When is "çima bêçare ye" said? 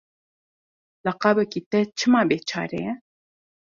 1.97-2.93